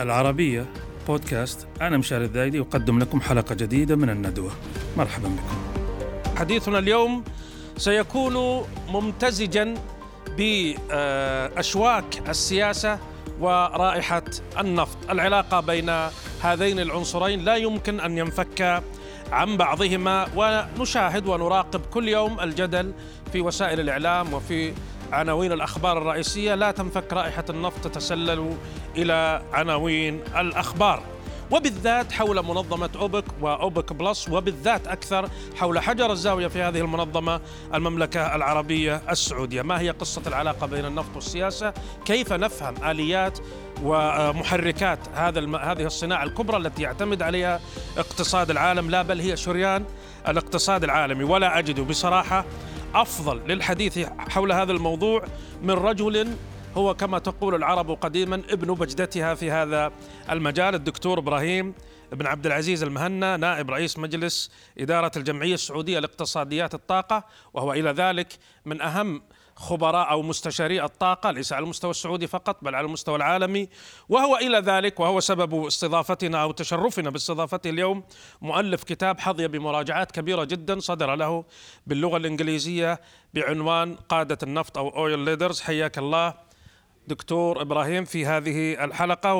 العربية 0.00 0.66
بودكاست. 1.06 1.66
أنا 1.80 1.96
مشاري 1.96 2.24
الذايدي 2.24 2.60
أقدم 2.60 2.98
لكم 2.98 3.20
حلقة 3.20 3.54
جديدة 3.54 3.96
من 3.96 4.10
الندوة. 4.10 4.50
مرحبا 4.96 5.28
بكم. 5.28 5.58
حديثنا 6.38 6.78
اليوم 6.78 7.24
سيكون 7.76 8.66
ممتزجا 8.88 9.74
بأشواك 10.38 12.28
السياسة 12.28 12.98
ورائحة 13.40 14.22
النفط. 14.58 14.96
العلاقة 15.10 15.60
بين 15.60 16.08
هذين 16.42 16.80
العنصرين 16.80 17.40
لا 17.40 17.56
يمكن 17.56 18.00
أن 18.00 18.18
ينفك 18.18 18.82
عن 19.32 19.56
بعضهما 19.56 20.26
ونشاهد 20.36 21.26
ونراقب 21.26 21.80
كل 21.80 22.08
يوم 22.08 22.40
الجدل 22.40 22.92
في 23.32 23.40
وسائل 23.40 23.80
الإعلام 23.80 24.34
وفي 24.34 24.72
عناوين 25.12 25.52
الأخبار 25.52 25.98
الرئيسية. 25.98 26.54
لا 26.54 26.70
تنفك 26.70 27.12
رائحة 27.12 27.44
النفط 27.50 27.84
تتسلل 27.84 28.56
إلى 28.96 29.42
عناوين 29.52 30.20
الأخبار. 30.36 31.02
وبالذات 31.50 32.12
حول 32.12 32.42
منظمة 32.42 32.90
أوبك 32.96 33.24
وأوبك 33.40 33.92
بلس 33.92 34.28
وبالذات 34.28 34.86
أكثر 34.86 35.28
حول 35.56 35.78
حجر 35.78 36.12
الزاوية 36.12 36.46
في 36.46 36.62
هذه 36.62 36.80
المنظمة 36.80 37.40
المملكة 37.74 38.34
العربية 38.34 39.02
السعودية. 39.10 39.62
ما 39.62 39.80
هي 39.80 39.90
قصة 39.90 40.22
العلاقة 40.26 40.66
بين 40.66 40.84
النفط 40.84 41.14
والسياسة؟ 41.14 41.72
كيف 42.04 42.32
نفهم 42.32 42.74
آليات 42.84 43.38
ومحركات 43.82 44.98
هذا. 45.14 45.40
هذه 45.40 45.86
الصناعة 45.86 46.24
الكبرى 46.24 46.56
التي 46.56 46.82
يعتمد 46.82 47.22
عليها 47.22 47.60
اقتصاد 47.98 48.50
العالم؟ 48.50 48.90
لا 48.90 49.02
بل 49.02 49.20
هي 49.20 49.36
شريان 49.36 49.84
الاقتصاد 50.28 50.84
العالمي. 50.84 51.24
ولا 51.24 51.58
أجد 51.58 51.80
بصراحة 51.80 52.44
أفضل 52.94 53.38
للحديث 53.48 53.98
حول 54.18 54.52
هذا 54.52 54.72
الموضوع 54.72 55.24
من 55.62 55.70
رجل 55.70 56.36
هو 56.76 56.94
كما 56.94 57.18
تقول 57.18 57.54
العرب 57.54 57.90
قديما 57.90 58.42
ابن 58.50 58.74
بجدتها 58.74 59.34
في 59.34 59.50
هذا 59.50 59.92
المجال 60.30 60.74
الدكتور 60.74 61.18
إبراهيم 61.18 61.74
بن 62.12 62.26
عبد 62.26 62.46
العزيز 62.46 62.82
المهنا 62.82 63.36
نائب 63.36 63.70
رئيس 63.70 63.98
مجلس 63.98 64.50
إدارة 64.78 65.12
الجمعية 65.16 65.54
السعودية 65.54 65.98
لاقتصاديات 65.98 66.74
الطاقة 66.74 67.24
وهو 67.54 67.72
إلى 67.72 67.90
ذلك 67.90 68.38
من 68.64 68.80
أهم 68.80 69.22
خبراء 69.58 70.10
أو 70.10 70.22
مستشاري 70.22 70.84
الطاقة 70.84 71.30
ليس 71.30 71.52
على 71.52 71.64
المستوى 71.64 71.90
السعودي 71.90 72.26
فقط 72.26 72.64
بل 72.64 72.74
على 72.74 72.86
المستوى 72.86 73.16
العالمي. 73.16 73.68
وهو 74.08 74.36
إلى 74.36 74.58
ذلك 74.58 75.00
وهو 75.00 75.20
سبب 75.20 75.66
استضافتنا 75.66 76.42
أو 76.42 76.52
تشرفنا 76.52 77.10
باستضافته 77.10 77.70
اليوم 77.70 78.04
مؤلف 78.42 78.84
كتاب 78.84 79.20
حظي 79.20 79.48
بمراجعات 79.48 80.10
كبيرة 80.10 80.44
جدا 80.44 80.80
صدر 80.80 81.14
له 81.14 81.44
باللغة 81.86 82.16
الإنجليزية 82.16 83.00
بعنوان 83.34 83.94
قادة 83.94 84.38
النفط 84.42 84.78
أو 84.78 84.88
اويل 84.88 85.18
ليدرز 85.18 85.60
حياك 85.60 85.98
الله 85.98 86.34
دكتور 87.06 87.62
إبراهيم 87.62 88.04
في 88.04 88.26
هذه 88.26 88.84
الحلقة 88.84 89.34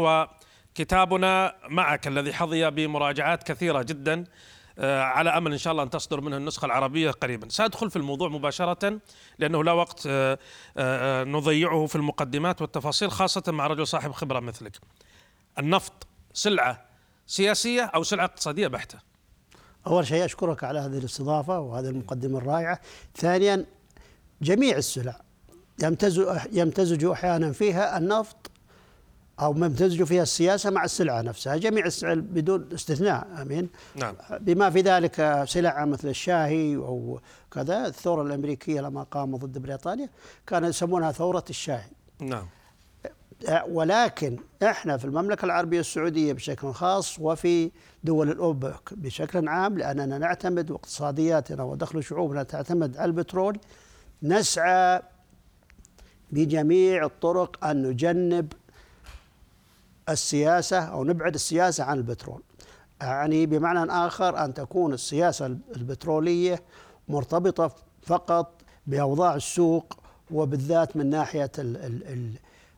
وكتابنا 0.74 1.54
معك 1.68 2.06
الذي 2.06 2.32
حظي 2.32 2.70
بمراجعات 2.70 3.42
كثيرة 3.42 3.82
جدا. 3.82 4.24
على 4.84 5.30
أمل 5.30 5.52
إن 5.52 5.58
شاء 5.58 5.70
الله 5.72 5.82
أن 5.82 5.90
تصدر 5.90 6.20
منه 6.20 6.36
النسخة 6.36 6.66
العربية 6.66 7.10
قريبا. 7.10 7.48
سأدخل 7.48 7.90
في 7.90 7.96
الموضوع 7.96 8.28
مباشرة 8.28 9.00
لأنه 9.38 9.64
لا 9.64 9.72
وقت 9.72 10.02
آه، 10.06 10.38
آه، 10.76 11.24
نضيعه 11.24 11.86
في 11.86 11.96
المقدمات 11.96 12.62
والتفاصيل 12.62 13.10
خاصة 13.10 13.42
مع 13.48 13.66
رجل 13.66 13.86
صاحب 13.86 14.12
خبرة 14.12 14.40
مثلك. 14.40 14.78
النفط 15.58 16.06
سلعة 16.32 16.84
سياسية 17.26 17.82
أو 17.82 18.02
سلعة 18.02 18.24
اقتصادية 18.24 18.68
بحتة. 18.68 18.98
أول 19.86 20.06
شيء 20.06 20.24
أشكرك 20.24 20.64
على 20.64 20.78
هذه 20.78 20.98
الاستضافة 20.98 21.60
وهذه 21.60 21.88
المقدمة 21.88 22.38
الرائعة. 22.38 22.80
ثانيا 23.16 23.66
جميع 24.42 24.76
السلع 24.76 25.20
يمتزج 25.82 26.38
يمتزج 26.52 27.04
أحيانا 27.04 27.52
فيها 27.52 27.98
النفط 27.98 28.50
أو 29.40 29.52
يمتزج 29.56 30.02
فيها 30.02 30.22
السياسة 30.22 30.70
مع 30.70 30.84
السلعة 30.84 31.22
نفسها 31.22 31.56
جميع 31.56 31.86
السلع 31.86 32.14
بدون 32.14 32.68
استثناء 32.74 33.28
آمين. 33.42 33.68
نعم. 33.96 34.14
بما 34.40 34.70
في 34.70 34.80
ذلك 34.80 35.44
سلع 35.48 35.84
مثل 35.84 36.08
الشاهي 36.08 36.76
أو 36.76 37.20
كذا 37.50 37.86
الثورة 37.86 38.22
الأمريكية 38.22 38.80
لما 38.80 39.02
قاموا 39.02 39.38
ضد 39.38 39.58
بريطانيا 39.58 40.08
كانوا 40.46 40.68
يسمونها 40.68 41.12
ثورة 41.12 41.44
الشاهي. 41.50 41.90
نعم. 42.20 42.46
ولكن 43.68 44.36
إحنا 44.62 44.96
في 44.96 45.04
المملكة 45.04 45.44
العربية 45.44 45.80
السعودية 45.80 46.32
بشكل 46.32 46.72
خاص 46.72 47.18
وفي 47.20 47.70
دول 48.04 48.30
الأوبك 48.30 48.94
بشكل 48.94 49.48
عام 49.48 49.78
لأننا 49.78 50.18
نعتمد 50.18 50.70
واقتصادياتنا 50.70 51.62
ودخل 51.62 52.02
شعوبنا 52.02 52.42
تعتمد 52.42 52.96
على 52.96 53.06
البترول 53.06 53.58
نسعى 54.22 55.02
بجميع 56.32 57.04
الطرق 57.04 57.64
أن 57.64 57.82
نجنب 57.82 58.52
السياسة 60.08 60.78
أو 60.78 61.04
نبعد 61.04 61.34
السياسة 61.34 61.84
عن 61.84 61.98
البترول 61.98 62.42
يعني 63.00 63.46
بمعنى 63.46 63.92
آخر 63.92 64.44
أن 64.44 64.54
تكون 64.54 64.92
السياسة 64.92 65.46
البترولية 65.46 66.62
مرتبطة 67.08 67.74
فقط 68.02 68.62
بأوضاع 68.86 69.34
السوق 69.34 69.94
وبالذات 70.30 70.96
من 70.96 71.10
ناحية 71.10 71.50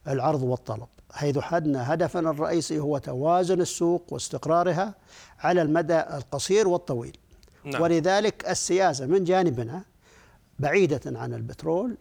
العرض 0.09 0.43
والطلب 0.43 0.89
حيث 1.13 1.39
حدنا 1.39 1.95
هدفنا 1.95 2.31
الرئيسي 2.31 2.79
هو 2.79 2.99
توازن 2.99 3.61
السوق 3.61 4.13
واستقرارها 4.13 4.95
على 5.39 5.63
المدى 5.63 6.01
القصير 6.01 6.69
والطويل 6.69 7.17
نعم. 7.65 7.83
ولذلك 7.83 8.49
السياسة 8.51 9.07
من 9.07 9.25
جانبنا 9.25 9.83
بعيدة 10.59 11.01
عن 11.07 11.35
البترول 11.35 11.97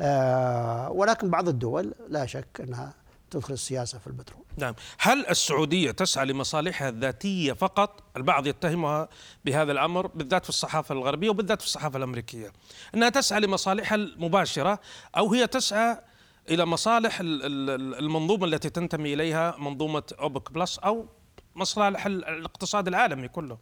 آه 0.00 0.90
ولكن 0.90 1.30
بعض 1.30 1.48
الدول 1.48 1.94
لا 2.08 2.26
شك 2.26 2.60
أنها 2.60 2.94
تدخل 3.30 3.54
السياسة 3.54 3.98
في 3.98 4.06
البترول. 4.06 4.44
نعم، 4.56 4.74
هل 4.98 5.26
السعودية 5.26 5.90
تسعى 5.90 6.26
لمصالحها 6.26 6.88
الذاتية 6.88 7.52
فقط؟ 7.52 8.02
البعض 8.16 8.46
يتهمها 8.46 9.08
بهذا 9.44 9.72
الأمر 9.72 10.06
بالذات 10.06 10.42
في 10.42 10.48
الصحافة 10.48 10.92
الغربية 10.92 11.30
وبالذات 11.30 11.60
في 11.60 11.66
الصحافة 11.66 11.96
الأمريكية، 11.96 12.52
إنها 12.94 13.08
تسعى 13.08 13.40
لمصالحها 13.40 13.96
المباشرة 13.96 14.80
أو 15.16 15.32
هي 15.32 15.46
تسعى 15.46 15.98
إلى 16.50 16.64
مصالح 16.64 17.18
المنظومة 17.20 18.44
التي 18.44 18.70
تنتمي 18.70 19.14
إليها 19.14 19.56
منظومة 19.58 20.02
أوبك 20.20 20.52
بلس 20.52 20.78
أو 20.78 21.06
مصالح 21.56 22.06
الاقتصاد 22.06 22.88
العالمي 22.88 23.28
كله. 23.28 23.58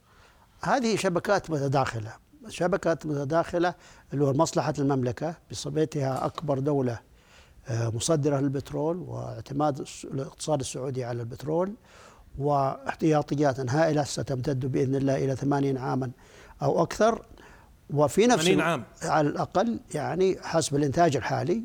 هذه 0.62 0.96
شبكات 0.96 1.50
متداخلة 1.50 2.16
شبكات 2.48 3.06
متداخلة 3.06 3.74
اللي 4.12 4.24
هو 4.24 4.32
مصلحة 4.32 4.74
المملكة 4.78 5.34
بصفتها 5.50 6.26
أكبر 6.26 6.58
دولة 6.58 6.98
مصدرة 7.70 8.40
للبترول 8.40 8.96
واعتماد 8.96 9.86
الاقتصاد 10.04 10.60
السعودي 10.60 11.04
على 11.04 11.20
البترول 11.20 11.72
واحتياطيات 12.38 13.70
هائلة 13.70 14.04
ستمتد 14.04 14.66
بإذن 14.66 14.94
الله 14.94 15.24
إلى 15.24 15.36
ثمانين 15.36 15.78
عاما 15.78 16.10
أو 16.62 16.82
أكثر. 16.82 17.22
وفي 17.90 18.26
نفس 18.26 18.48
عام. 18.48 18.84
على 19.02 19.28
الأقل 19.28 19.80
يعني 19.94 20.38
حسب 20.42 20.76
الإنتاج 20.76 21.16
الحالي. 21.16 21.62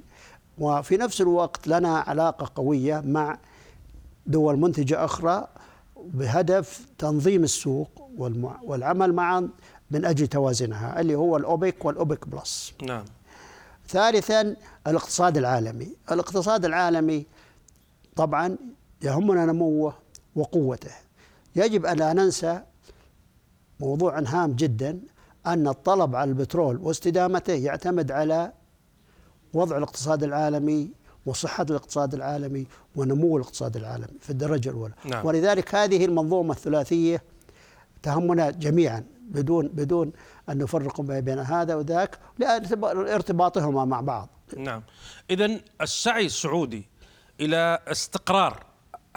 وفي 0.58 0.98
نفس 0.98 1.22
الوقت 1.22 1.68
لنا 1.68 1.98
علاقة 1.98 2.52
قوية 2.56 3.02
مع 3.06 3.38
دول 4.28 4.60
منتجة 4.60 5.06
أخرى 5.06 5.48
بهدف 6.06 6.86
تنظيم 6.98 7.44
السوق 7.44 8.10
والعمل 8.64 9.14
معا 9.14 9.50
من 9.92 10.06
أجل 10.06 10.28
توازنها 10.28 11.02
اللي 11.02 11.16
هو 11.16 11.38
الأوبك 11.38 11.86
والأوبك 11.86 12.28
بلس. 12.28 12.74
نعم. 12.84 13.06
ثالثا 13.90 14.56
الاقتصاد 14.88 15.38
العالمي. 15.38 15.96
الاقتصاد 16.12 16.66
العالمي 16.66 17.26
طبعا 18.16 18.58
يهمنا 19.02 19.46
نموه 19.46 19.94
وقوته. 20.36 20.92
يجب 21.56 21.86
أن 21.86 21.98
لا 21.98 22.14
ننسى 22.14 22.62
موضوع 23.80 24.20
هام 24.20 24.52
جدا 24.52 25.00
أن 25.48 25.68
الطلب 25.68 26.16
على 26.16 26.30
البترول 26.30 26.78
واستدامته 26.78 27.54
يعتمد 27.54 28.12
على 28.12 28.52
وضع 29.54 29.78
الاقتصاد 29.78 30.24
العالمي 30.24 30.92
وصحة 31.26 31.66
الاقتصاد 31.70 32.14
العالمي 32.14 32.68
ونمو 32.96 33.38
الاقتصاد 33.38 33.78
العالمي 33.78 34.20
في 34.22 34.30
الدرجة 34.30 34.70
الأولى. 34.70 34.94
نعم. 35.06 35.26
ولذلك 35.26 35.76
هذه 35.76 36.06
المنظومة 36.06 36.54
الثلاثية 36.54 37.24
تهمنا 38.04 38.50
جميعا. 38.52 39.04
بدون 39.30 39.68
بدون 39.68 40.12
أن 40.50 40.58
نفرق 40.58 41.02
بين 41.02 41.40
هذا 41.40 41.76
وذاك 41.76 42.20
لارتباطهما 42.40 43.86
مع 43.86 44.02
بعض. 44.02 44.30
نعم. 44.58 44.84
اذا 45.30 45.60
السعي 45.82 46.26
السعودي 46.26 46.90
إلى 47.42 47.80
استقرار 47.88 48.64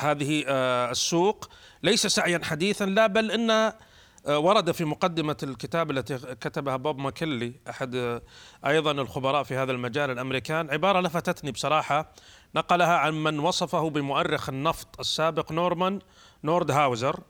هذه 0.00 0.44
آه، 0.49 0.91
السوق 0.91 1.49
ليس 1.82 2.06
سعيا 2.06 2.41
حديثا 2.44 2.85
لا 2.85 3.06
بل 3.06 3.31
إن 3.31 3.50
آه، 3.50 4.38
ورد 4.38 4.70
في 4.70 4.85
مقدمة 4.85 5.37
الكتاب 5.43 5.91
التي 5.91 6.19
كتبها 6.19 6.76
بوب 6.76 6.99
ماكلي 6.99 7.53
أحد 7.70 7.94
آه، 7.94 8.23
أيضا 8.67 8.93
الخبراء 8.93 9.43
في 9.43 9.56
هذا 9.56 9.73
المجال 9.73 10.11
الأمريكان 10.11 10.70
عبارة 10.70 11.00
لفتتني 11.00 11.53
بصراحة 11.53 12.12
نقلها 12.55 12.97
عن 12.97 13.14
من 13.14 13.38
وصفه 13.38 13.91
بمؤرخ 13.91 14.49
النفط 14.49 15.00
السابق 15.00 15.53
نورمان 15.53 15.99
نورد 16.44 16.70
هاوزر 16.70 17.20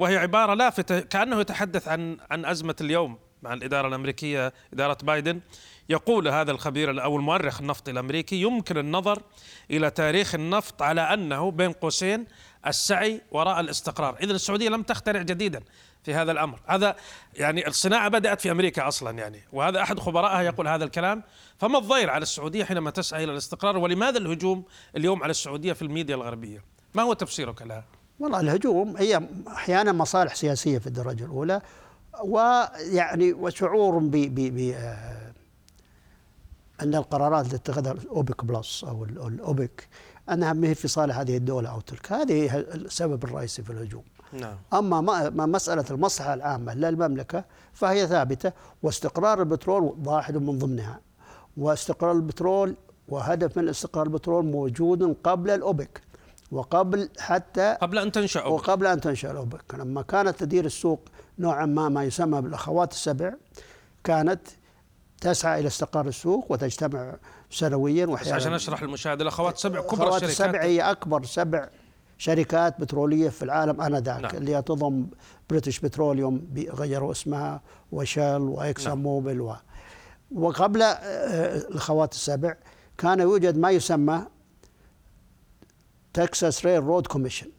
وهي 0.00 0.16
عبارة 0.16 0.54
لافتة 0.54 1.00
كأنه 1.00 1.40
يتحدث 1.40 1.88
عن 1.88 2.16
عن 2.30 2.44
أزمة 2.44 2.76
اليوم 2.80 3.18
مع 3.42 3.52
الإدارة 3.52 3.88
الأمريكية 3.88 4.52
إدارة 4.72 4.98
بايدن. 5.02 5.40
يقول 5.88 6.28
هذا 6.28 6.50
الخبير 6.50 7.04
أو 7.04 7.16
المؤرخ 7.16 7.60
النفطي 7.60 7.90
الأمريكي 7.90 8.42
يمكن 8.42 8.78
النظر 8.78 9.22
إلى 9.70 9.90
تاريخ 9.90 10.34
النفط 10.34 10.82
على 10.82 11.00
أنه 11.00 11.50
بين 11.50 11.72
قوسين 11.72 12.26
السعي 12.66 13.20
وراء 13.30 13.60
الاستقرار. 13.60 14.16
إذا 14.22 14.32
السعودية 14.32 14.68
لم 14.68 14.82
تخترع 14.82 15.22
جديدا 15.22 15.62
في 16.04 16.14
هذا 16.14 16.32
الأمر، 16.32 16.60
هذا 16.66 16.96
يعني 17.34 17.68
الصناعة 17.68 18.08
بدأت 18.08 18.40
في 18.40 18.50
أمريكا 18.50 18.88
أصلا 18.88 19.18
يعني، 19.18 19.42
وهذا 19.52 19.82
أحد 19.82 20.00
خبرائها 20.00 20.42
يقول 20.42 20.68
هذا 20.68 20.84
الكلام، 20.84 21.22
فما 21.58 21.78
الضير 21.78 22.10
على 22.10 22.22
السعودية 22.22 22.64
حينما 22.64 22.90
تسعى 22.90 23.24
إلى 23.24 23.32
الاستقرار؟ 23.32 23.76
ولماذا 23.76 24.18
الهجوم 24.18 24.64
اليوم 24.96 25.22
على 25.22 25.30
السعودية 25.30 25.72
في 25.72 25.82
الميديا 25.82 26.14
الغربية؟ 26.14 26.64
ما 26.94 27.02
هو 27.02 27.12
تفسيرك 27.12 27.62
لها؟ 27.62 27.84
والله 28.20 28.40
الهجوم 28.40 28.96
هي 28.96 29.28
أحيانا 29.48 29.92
مصالح 29.92 30.34
سياسية 30.34 30.78
في 30.78 30.86
الدرجة 30.86 31.24
الأولى 31.24 31.60
ويعني 32.24 33.32
وشعور 33.32 33.98
ب 33.98 34.10
ب 34.10 34.72
آه، 34.74 35.32
أن 36.82 36.94
القرارات 36.94 37.46
اللي 37.46 37.56
اتخذها 37.56 37.92
الاوبك 37.92 38.44
بلس 38.44 38.84
أو 38.84 39.04
الاوبك 39.04 39.88
أنها 40.30 40.52
ما 40.52 40.68
هي 40.68 40.74
في 40.74 40.88
صالح 40.88 41.18
هذه 41.18 41.36
الدولة 41.36 41.70
أو 41.70 41.80
تلك، 41.80 42.12
هذه 42.12 42.56
السبب 42.58 43.24
الرئيسي 43.24 43.62
في 43.62 43.70
الهجوم. 43.70 44.02
نعم. 44.32 44.56
أما 44.72 45.00
ما 45.30 45.46
مسألة 45.46 45.84
المصلحة 45.90 46.34
العامة 46.34 46.74
للمملكة 46.74 47.44
فهي 47.72 48.06
ثابتة 48.06 48.52
واستقرار 48.82 49.40
البترول 49.40 49.96
واحد 50.04 50.36
من 50.36 50.58
ضمنها 50.58 51.00
واستقرار 51.56 52.12
البترول 52.12 52.76
وهدف 53.08 53.58
من 53.58 53.68
استقرار 53.68 54.06
البترول 54.06 54.44
موجود 54.44 55.16
قبل 55.24 55.50
الأوبك 55.50 56.00
وقبل 56.52 57.08
حتى 57.18 57.76
قبل 57.80 57.98
أن 57.98 58.12
تنشأ. 58.12 58.44
وقبل 58.44 58.86
أن 58.86 59.00
تنشأ 59.00 59.30
الأوبك 59.30 59.74
لما 59.74 60.02
كانت 60.02 60.40
تدير 60.40 60.64
السوق 60.64 61.00
نوعا 61.38 61.66
ما 61.66 61.88
ما 61.88 62.04
يسمى 62.04 62.40
بالأخوات 62.40 62.92
السبع 62.92 63.32
كانت 64.04 64.40
تسعى 65.20 65.60
إلى 65.60 65.66
استقرار 65.66 66.06
السوق 66.06 66.52
وتجتمع 66.52 67.16
سنويا 67.50 68.06
وحيانا 68.06 68.36
عشان 68.36 68.52
أشرح 68.52 68.82
للمشاهد 68.82 69.20
الأخوات 69.20 69.58
سبع 69.58 69.80
كبرى 69.80 70.08
الشركات 70.08 70.22
السبع 70.22 70.62
هي 70.62 70.80
أكبر 70.80 71.24
سبع 71.24 71.68
شركات 72.18 72.80
بترولية 72.80 73.28
في 73.28 73.42
العالم 73.42 73.80
آنذاك 73.80 74.20
نعم. 74.20 74.36
اللي 74.36 74.62
تضم 74.62 75.06
British 75.50 75.80
Petroleum 75.80 76.48
غيروا 76.56 77.12
اسمها 77.12 77.60
و 77.92 78.00
Shell 78.00 78.42
و 78.42 78.50
Exxon 78.50 78.88
نعم. 78.88 79.02
Mobil 79.02 79.40
و 79.40 79.54
وقبل 80.34 80.82
آه، 80.82 80.96
الأخوات 81.70 82.12
السبع 82.12 82.54
كان 82.98 83.20
يوجد 83.20 83.58
ما 83.58 83.70
يسمى 83.70 84.26
Texas 86.18 86.66
Railroad 86.66 87.06
Commission 87.06 87.50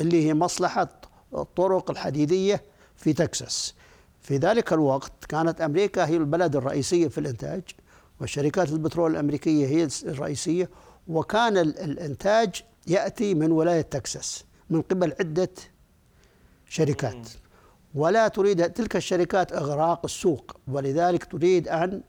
اللي 0.00 0.26
هي 0.26 0.34
مصلحة 0.34 0.88
الطرق 1.34 1.90
الحديدية 1.90 2.62
في 2.96 3.12
تكساس 3.12 3.74
في 4.20 4.36
ذلك 4.36 4.72
الوقت 4.72 5.12
كانت 5.28 5.60
أمريكا 5.60 6.06
هي 6.06 6.16
البلد 6.16 6.56
الرئيسية 6.56 7.08
في 7.08 7.18
الإنتاج 7.18 7.62
وشركات 8.20 8.68
البترول 8.68 9.10
الأمريكية 9.10 9.66
هي 9.66 9.88
الرئيسية 10.04 10.70
وكان 11.08 11.58
الإنتاج 11.58 12.62
يأتي 12.86 13.34
من 13.34 13.52
ولاية 13.52 13.80
تكساس 13.80 14.44
من 14.70 14.82
قبل 14.82 15.14
عدة 15.20 15.50
شركات. 16.68 17.28
ولا 17.94 18.28
تريد 18.28 18.72
تلك 18.72 18.96
الشركات 18.96 19.52
إغراق 19.52 20.00
السوق 20.04 20.56
ولذلك 20.68 21.24
تريد 21.24 21.68
أن 21.68 22.02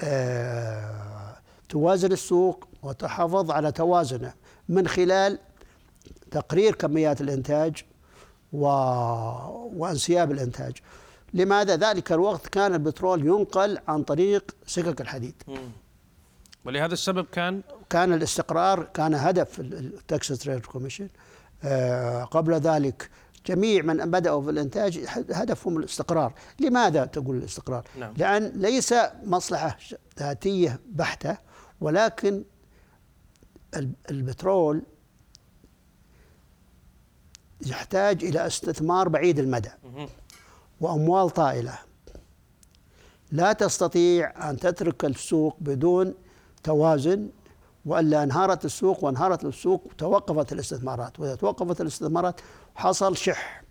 آه، 0.00 1.36
توازن 1.68 2.12
السوق 2.12 2.68
وتحافظ 2.82 3.50
على 3.50 3.72
توازنه. 3.72 4.32
من 4.68 4.88
خلال 4.88 5.38
تقرير 6.30 6.74
كميات 6.74 7.20
الإنتاج 7.20 7.84
و... 8.52 8.66
وانسياب 9.76 10.32
الإنتاج. 10.32 10.72
لماذا؟ 11.34 11.76
ذلك 11.76 12.12
الوقت 12.12 12.46
كان 12.46 12.74
البترول 12.74 13.26
ينقل 13.26 13.78
عن 13.88 14.02
طريق 14.02 14.56
سكك 14.66 15.00
الحديد. 15.00 15.42
ولهذا 16.64 16.92
السبب 16.92 17.26
كان؟ 17.32 17.62
كان 17.90 18.12
الاستقرار 18.12 18.84
كان 18.84 19.14
هدف 19.14 19.60
ال 19.60 19.73
Texas 19.73 20.38
Railroad 20.38 20.66
Commission 20.66 21.08
قبل 22.30 22.54
ذلك 22.54 23.10
جميع 23.46 23.82
من 23.82 24.10
بدأوا 24.10 24.42
في 24.42 24.50
الإنتاج 24.50 25.06
هدفهم 25.32 25.76
الاستقرار. 25.76 26.32
لماذا 26.60 27.04
تقول 27.04 27.36
الاستقرار؟ 27.36 27.84
نعم. 27.98 28.14
لأن 28.16 28.52
ليس 28.54 28.94
مصلحة 29.24 29.76
ذاتية 30.18 30.80
بحتة 30.86 31.36
ولكن 31.80 32.44
البترول 34.10 34.82
يحتاج 37.66 38.24
إلى 38.24 38.46
استثمار 38.46 39.08
بعيد 39.08 39.38
المدى. 39.38 39.70
وأموال 40.80 41.30
طائلة. 41.30 41.78
لا 43.32 43.52
تستطيع 43.52 44.50
أن 44.50 44.56
تترك 44.56 45.04
السوق 45.04 45.56
بدون 45.60 46.14
توازن 46.62 47.28
وإلا 47.86 48.22
انهارت 48.22 48.64
السوق 48.64 49.04
وانهارت 49.04 49.44
السوق 49.44 49.92
توقفت 49.98 50.52
الاستثمارات. 50.52 51.20
وإذا 51.20 51.34
توقفت 51.34 51.80
الاستثمارات 51.80 52.40
حصل 52.74 53.16
شح 53.16 53.62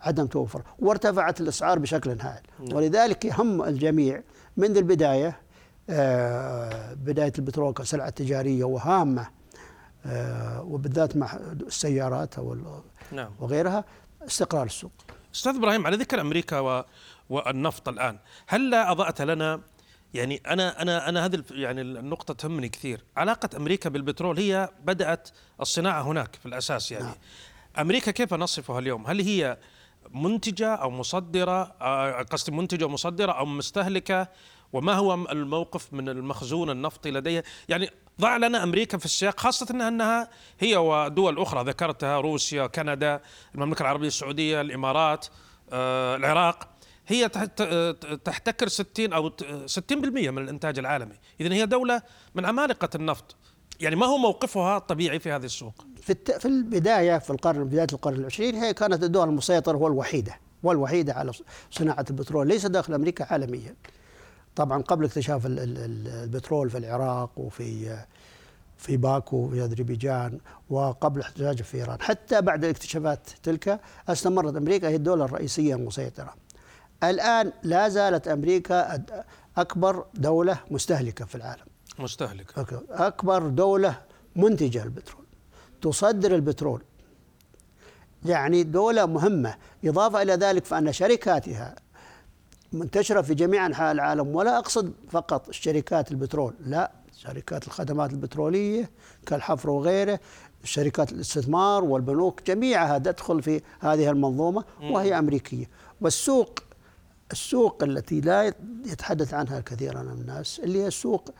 عدم 0.00 0.26
توفر 0.26 0.62
وارتفعت 0.78 1.40
الأسعار 1.40 1.78
بشكل 1.78 2.10
هائل 2.10 2.42
نعم. 2.60 2.76
ولذلك 2.76 3.24
يهم 3.24 3.62
الجميع 3.62 4.22
منذ 4.56 4.76
البداية 4.76 5.40
آه، 5.90 6.94
بداية 6.94 7.32
البترول 7.38 7.74
كسلعة 7.74 8.10
تجارية 8.10 8.64
وهامة 8.64 9.28
آه، 10.06 10.62
وبالذات 10.62 11.16
مع 11.16 11.32
السيارات 11.66 12.38
أو 12.38 12.56
نعم. 13.12 13.30
وغيرها 13.40 13.84
استقرار 14.26 14.66
السوق. 14.66 14.92
أستاذ 15.34 15.56
إبراهيم 15.56 15.86
على 15.86 15.96
ذكر 15.96 16.20
أمريكا 16.20 16.84
والنفط 17.30 17.88
الآن، 17.88 18.18
هل 18.46 18.70
لا 18.70 18.90
أضأت 18.90 19.22
لنا 19.22 19.60
يعني 20.14 20.42
أنا 20.46 20.82
أنا 20.82 21.08
أنا 21.08 21.24
هذه 21.24 21.44
يعني 21.50 21.80
النقطة 21.80 22.34
تهمني 22.34 22.68
كثير 22.68 23.04
علاقة 23.16 23.56
أمريكا 23.56 23.90
بالبترول 23.90 24.38
هي 24.38 24.68
بدأت 24.84 25.28
الصناعة 25.60 26.02
هناك 26.02 26.36
في 26.36 26.46
الأساس 26.46 26.92
يعني 26.92 27.04
نعم. 27.04 27.14
أمريكا 27.78 28.10
كيف 28.10 28.34
نصفها 28.34 28.78
اليوم 28.78 29.06
هل 29.06 29.20
هي 29.20 29.58
منتجة 30.10 30.74
أو 30.74 30.90
مصدرة 30.90 31.74
آه، 31.80 32.22
قصدي 32.22 32.52
منتجة 32.52 32.84
ومصدرة 32.84 33.32
أو 33.32 33.46
مستهلكة 33.46 34.28
وما 34.72 34.92
هو 34.92 35.14
الموقف 35.14 35.92
من 35.92 36.08
المخزون 36.08 36.70
النفطي 36.70 37.10
لديها 37.10 37.42
يعني 37.68 37.90
ضع 38.20 38.36
لنا 38.36 38.62
أمريكا 38.62 38.98
في 38.98 39.04
السياق 39.04 39.40
خاصة 39.40 39.88
أنها 39.88 40.28
هي 40.60 40.76
ودول 40.76 41.38
أخرى 41.38 41.64
ذكرتها 41.64 42.20
روسيا 42.20 42.66
كندا 42.66 43.20
المملكة 43.54 43.82
العربية 43.82 44.06
السعودية 44.06 44.60
الإمارات 44.60 45.26
آه، 45.72 46.16
العراق 46.16 46.68
هي 47.06 47.28
تحتكر 48.24 48.68
60 48.68 49.12
أو 49.12 49.30
60% 49.66 50.30
من 50.30 50.42
الإنتاج 50.42 50.78
العالمي، 50.78 51.14
اذا 51.40 51.54
هي 51.54 51.66
دولة 51.66 52.02
من 52.34 52.46
عمالقة 52.46 52.88
النفط. 52.94 53.36
يعني 53.80 53.96
ما 53.96 54.06
هو 54.06 54.18
موقفها 54.18 54.76
الطبيعي 54.76 55.18
في 55.18 55.32
هذه 55.32 55.44
السوق؟ 55.44 55.86
في 56.02 56.14
في 56.38 56.46
البداية 56.46 57.18
في 57.18 57.30
القرن 57.30 57.64
بداية 57.64 57.86
القرن 57.92 58.14
العشرين 58.14 58.54
هي 58.54 58.74
كانت 58.74 59.02
الدول 59.02 59.28
المسيطرة 59.28 59.76
والوحيدة 59.76 60.40
والوحيدة 60.62 61.12
على 61.12 61.32
صناعة 61.70 62.04
البترول 62.10 62.48
ليس 62.48 62.66
داخل 62.66 62.94
أمريكا 62.94 63.26
عالميا. 63.30 63.74
طبعا 64.56 64.82
قبل 64.82 65.04
اكتشاف 65.04 65.42
البترول 65.46 66.70
في 66.70 66.78
العراق 66.78 67.30
وفي 67.36 67.98
في 68.78 68.96
باكو 68.96 69.36
وفي 69.36 69.64
أذربيجان 69.64 70.38
وقبل 70.70 71.20
احتجاج 71.20 71.62
في 71.62 71.76
إيران. 71.76 72.00
حتى 72.00 72.40
بعد 72.40 72.64
الاكتشافات 72.64 73.28
تلك 73.42 73.80
استمرت 74.08 74.56
أمريكا 74.56 74.88
هي 74.88 74.96
الدولة 74.96 75.24
الرئيسية 75.24 75.74
المسيطرة. 75.74 76.34
الآن 77.04 77.52
لا 77.62 77.88
زالت 77.88 78.28
أمريكا 78.28 79.02
أكبر 79.56 80.04
دولة 80.14 80.60
مستهلكة 80.70 81.24
في 81.24 81.34
العالم. 81.34 81.64
مستهلكة. 81.98 82.82
أكبر 82.90 83.48
دولة 83.48 83.98
منتجة 84.36 84.82
البترول. 84.82 85.24
تصدر 85.82 86.34
البترول. 86.34 86.82
يعني 88.24 88.62
دولة 88.62 89.06
مهمة. 89.06 89.54
إضافة 89.84 90.22
إلى 90.22 90.32
ذلك 90.32 90.64
فأن 90.64 90.92
شركاتها 90.92 91.74
منتشرة 92.72 93.20
في 93.22 93.34
جميع 93.34 93.66
أنحاء 93.66 93.92
العالم 93.92 94.36
ولا 94.36 94.58
أقصد 94.58 94.92
فقط 95.10 95.50
شركات 95.50 96.10
البترول 96.10 96.54
لا 96.66 96.92
شركات 97.16 97.66
الخدمات 97.66 98.10
البترولية 98.12 98.90
كالحفر 99.26 99.70
وغيره 99.70 100.20
شركات 100.64 101.12
الاستثمار 101.12 101.84
والبنوك 101.84 102.42
جميعها 102.42 102.98
تدخل 102.98 103.42
في 103.42 103.60
هذه 103.80 104.10
المنظومة 104.10 104.64
وهي 104.82 105.18
أمريكية. 105.18 105.70
والسوق 106.00 106.58
السوق 107.32 107.82
التي 107.82 108.20
لا 108.20 108.54
يتحدث 108.86 109.34
عنها 109.34 109.60
كثيرا 109.60 110.02
من 110.02 110.12
الناس 110.12 110.60
اللي 110.64 110.82
هي 110.82 110.86
السوق 110.86 111.30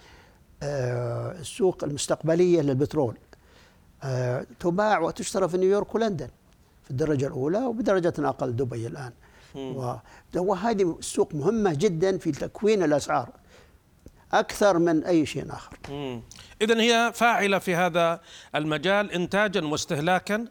آه، 0.63 1.33
السوق 1.33 1.85
المستقبلية 1.85 2.61
للبترول 2.61 3.19
آه، 4.03 4.47
تباع 4.61 4.99
وتشترى 4.99 5.49
في 5.49 5.59
نيويورك 5.59 5.95
ولندن 5.95 6.29
في 6.85 6.91
الدرجة 6.91 7.27
الأولى 7.27 7.59
وبدرجة 7.59 8.15
أقل 8.19 8.57
دبي 8.57 8.87
الآن. 8.87 9.13
وهذه 10.35 10.97
السوق 10.99 11.35
مهمة 11.35 11.75
جدا 11.75 12.19
في 12.19 12.33
تكوين 12.33 12.83
الأسعار 12.83 13.29
أكثر 14.33 14.79
من 14.79 15.05
أي 15.05 15.27
شيء 15.27 15.47
آخر. 15.53 15.77
اذا 16.63 16.81
هي 16.81 17.13
فاعلة 17.15 17.59
في 17.59 17.75
هذا 17.75 18.21
المجال 18.55 19.13
انتاجا 19.13 19.65
واستهلاكا 19.65 20.45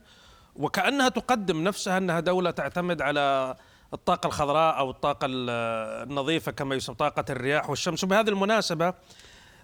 وكأنها 0.55 1.09
تقدم 1.09 1.63
نفسها 1.63 1.97
أنها 1.97 2.19
دولة 2.19 2.51
تعتمد 2.51 3.01
على 3.01 3.55
الطاقة 3.93 4.27
الخضراء 4.27 4.77
أو 4.77 4.89
الطاقة 4.89 5.27
النظيفة 5.29 6.51
كما 6.51 6.75
يسمى 6.75 6.95
طاقة 6.95 7.25
الرياح 7.29 7.69
والشمس. 7.69 8.03
وبهذه 8.03 8.29
المناسبة 8.29 8.93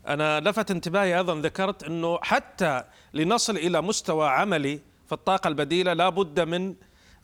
أنا 0.08 0.39
لفت 0.39 0.72
انتباهي 0.72 1.17
أيضا 1.17 1.36
ذكرت 1.36 1.84
أنه 1.84 2.20
حتى 2.22 2.84
لنصل 3.13 3.58
إلى 3.58 3.82
مستوى 3.82 4.29
عملي 4.29 4.79
في 5.06 5.12
الطاقة 5.13 5.48
البديلة 5.48 5.94
لا 5.94 6.10
بد 6.10 6.39
من 6.39 6.75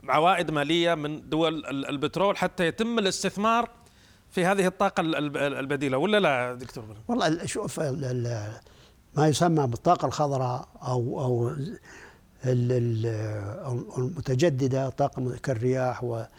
عوائد 0.10 0.51
مالية 0.51 0.95
من 0.95 1.29
دول 1.29 1.65
البترول 1.65 2.38
حتى 2.38 2.67
يتم 2.67 3.00
الاستثمار 3.00 3.69
في 4.29 4.45
هذه 4.45 4.67
الطاقة 4.67 5.01
البديلة 5.01 5.98
ولا 5.98 6.19
لا 6.19 6.53
دكتور 6.53 6.83
والله 7.07 7.45
شوف 7.45 7.79
ما 9.15 9.27
يسمى 9.27 9.67
بالطاقة 9.67 10.05
الخضراء 10.05 10.67
أو 10.88 11.22
أو 11.22 11.55
المتجددة 13.98 14.89
طاقة 14.89 15.36
كالرياح 15.43 16.03
والشمس 16.03 16.31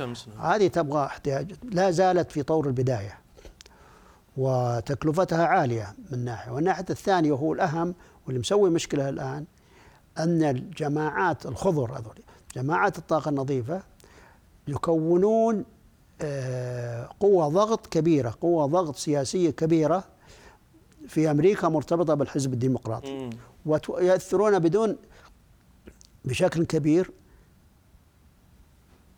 نعم. 0.00 0.14
هذه 0.40 0.66
تبغى 0.66 1.04
احتياج 1.04 1.54
لا 1.62 1.90
زالت 1.90 2.32
في 2.32 2.42
طور 2.42 2.66
البداية 2.66 3.18
وتكلفتها 4.36 5.46
عالية 5.46 5.94
من 6.10 6.24
ناحية. 6.24 6.50
والناحية 6.52 6.84
الثانية 6.90 7.32
وهو 7.32 7.52
الأهم 7.52 7.94
واللي 8.26 8.40
مسوي 8.40 8.70
مشكلة 8.70 9.08
الآن 9.08 9.44
أن 10.18 10.42
الجماعات 10.42 11.46
الخضر 11.46 11.92
هذول 11.92 12.18
جماعات 12.56 12.98
الطاقة 12.98 13.28
النظيفة 13.28 13.82
يكونون 14.68 15.64
آه، 16.20 17.08
قوة 17.20 17.48
ضغط 17.48 17.86
كبيرة 17.86 18.34
قوة 18.40 18.66
ضغط 18.66 18.96
سياسية 18.96 19.50
كبيرة 19.50 20.04
في 21.08 21.30
أمريكا 21.30 21.68
مرتبطة 21.68 22.14
بالحزب 22.14 22.52
الديمقراطي. 22.52 23.30
ويؤثرون 23.66 24.58
بدون 24.58 24.96
بشكل 26.24 26.64
كبير 26.64 27.10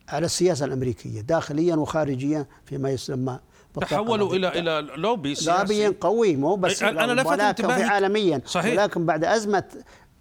على 0.09 0.27
السياسة 0.27 0.65
الأمريكية 0.65 1.21
داخليا 1.21 1.77
وخارجيا 1.77 2.47
فيما 2.65 2.91
يسمى 2.91 3.39
تحولوا 3.81 4.35
إلى 4.35 4.49
إلى 4.49 4.89
لوبي 4.97 5.35
سياسي. 5.35 5.85
لوبي 5.85 5.97
قوي 6.01 6.37
مو 6.37 6.57
بس 6.57 6.83
أنا 6.83 7.13
لفت 7.13 7.41
انتباهي. 7.41 7.83
عالميا 7.83 8.41
صحيح. 8.47 8.73
ولكن 8.73 9.07
بعد 9.07 9.25
أزمة 9.25 9.65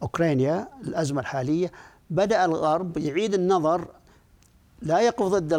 أوكرانيا 0.03 0.67
الأزمة 0.88 1.22
الحالية 1.22 1.72
بدأ 2.10 2.45
الغرب 2.45 2.98
يعيد 2.98 3.33
النظر. 3.33 3.88
لا 4.81 5.01
يقف 5.01 5.25
ضد 5.25 5.53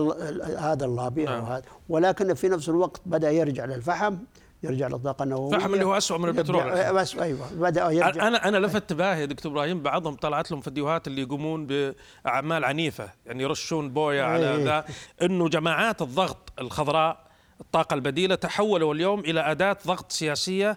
هذا 0.59 0.85
اللابي 0.85 1.25
نعم. 1.25 1.45
هذا. 1.45 1.63
ولكن 1.89 2.35
في 2.35 2.49
نفس 2.49 2.69
الوقت 2.69 3.01
بدأ 3.07 3.31
يرجع 3.31 3.65
للفحم 3.65 4.17
يرجع 4.63 4.89
للطاقه 4.89 5.23
النوويه 5.23 5.57
الفحم 5.57 5.75
اللي 5.75 5.85
هو 5.85 5.97
اسوء 5.97 6.19
من 6.19 6.29
البترول. 6.29 6.93
بس 6.93 7.17
أيوه 7.17 7.47
بدأ 7.55 7.91
يرجع. 7.91 8.29
أنا 8.29 8.49
أنا 8.49 8.57
لفت 8.57 8.75
انتباهي 8.75 9.21
يا 9.21 9.27
دكتور 9.27 9.53
إبراهيم 9.53 9.83
بعضهم 9.83 10.15
طلعت 10.15 10.51
لهم 10.51 10.61
فيديوهات 10.61 11.07
اللي 11.07 11.23
يقومون 11.23 11.67
بأعمال 11.67 12.65
عنيفة 12.65 13.09
يعني 13.27 13.43
يرشون 13.43 13.91
بويا 13.91 14.25
على 14.25 14.51
إيه. 14.51 14.65
ذا 14.65 14.85
إنه 15.23 15.49
جماعات 15.49 16.03
الضغط 16.03 16.53
الخضراء 16.61 17.25
الطاقة 17.61 17.95
البديلة 17.95 18.35
تحولوا 18.35 18.95
اليوم 18.95 19.21
إلى 19.21 19.41
أداة 19.41 19.77
ضغط 19.87 20.13
سياسية 20.13 20.71
آه، 20.71 20.77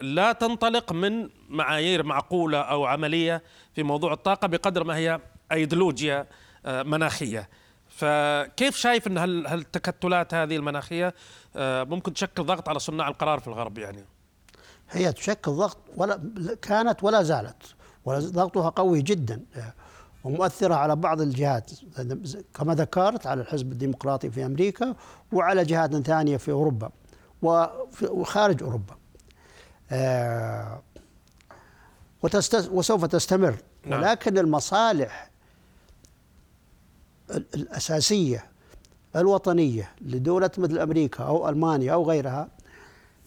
لا 0.00 0.32
تنطلق 0.32 0.92
من 0.92 1.28
معايير 1.48 2.02
معقولة 2.02 2.58
أو 2.58 2.84
عملية 2.84 3.42
في 3.74 3.82
موضوع 3.82 4.12
الطاقة 4.12 4.48
بقدر 4.48 4.84
ما 4.84 4.96
هي 4.96 5.20
ايديولوجيا 5.52 6.26
آه، 6.66 6.82
مناخية. 6.82 7.48
فكيف 7.88 8.76
شايف 8.76 9.06
إن 9.06 9.18
هالتكتلات 9.46 10.34
هذه 10.34 10.56
المناخية؟ 10.56 11.14
آه، 11.56 11.84
ممكن 11.84 12.12
تشكل 12.12 12.42
ضغط 12.42 12.68
على 12.68 12.78
صناع 12.78 13.08
القرار 13.08 13.40
في 13.40 13.48
الغرب 13.48 13.78
يعني. 13.78 14.04
هي 14.90 15.12
تشكل 15.12 15.52
ضغط 15.52 15.78
ولا 15.96 16.20
كانت 16.62 17.04
ولا 17.04 17.22
زالت 17.22 17.74
ضغطها 18.08 18.70
قوي 18.70 19.02
جدا 19.02 19.44
ومؤثرة 20.24 20.74
على 20.74 20.96
بعض 20.96 21.20
الجهات. 21.20 21.70
كما 22.54 22.74
ذكرت 22.74 23.26
على 23.26 23.40
الحزب 23.40 23.72
الديمقراطي 23.72 24.30
في 24.30 24.46
أمريكا 24.46 24.94
وعلى 25.32 25.64
جهات 25.64 25.96
ثانية 25.96 26.36
في 26.36 26.50
أوروبا 26.50 26.90
وخارج 28.02 28.62
أوروبا. 28.62 28.92
آه، 28.92 29.07
وسوف 32.72 33.04
تستمر. 33.04 33.54
نعم. 33.86 34.00
ولكن 34.00 34.38
المصالح 34.38 35.30
الأساسية 37.30 38.44
الوطنية 39.16 39.90
لدولة 40.00 40.50
مثل 40.58 40.78
أمريكا 40.78 41.24
أو 41.24 41.48
ألمانيا 41.48 41.92
أو 41.92 42.10
غيرها 42.10 42.48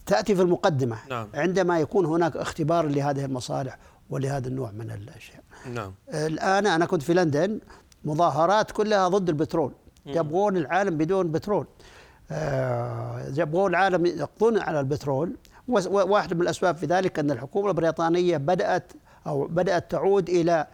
تأتي 0.06 0.34
في 0.34 0.42
المقدمة. 0.42 0.98
نعم. 1.10 1.28
عندما 1.34 1.80
يكون 1.80 2.06
هناك 2.06 2.36
اختبار 2.36 2.86
لهذه 2.86 3.24
المصالح 3.24 3.78
ولهذا 4.10 4.48
النوع 4.48 4.70
من 4.70 4.90
الأشياء. 4.90 5.42
نعم. 5.74 5.92
الآن 6.08 6.66
أنا 6.66 6.86
كنت 6.86 7.02
في 7.02 7.14
لندن 7.14 7.60
مظاهرات 8.04 8.70
كلها 8.70 9.08
ضد 9.08 9.28
البترول. 9.28 9.72
يبغون 10.06 10.56
العالم 10.56 10.96
بدون 10.96 11.30
بترول. 11.32 11.66
آه، 12.30 13.28
يبغون 13.36 13.70
العالم 13.70 14.06
يقضون 14.06 14.58
على 14.58 14.80
البترول. 14.80 15.36
واحد 15.68 16.34
من 16.34 16.42
الأسباب 16.42 16.76
في 16.76 16.86
ذلك 16.86 17.18
أن 17.18 17.30
الحكومة 17.30 17.68
البريطانية 17.68 18.36
بدأت 18.36 18.92
أو 19.26 19.46
بدأت 19.46 19.90
تعود 19.90 20.28
إلى 20.28 20.66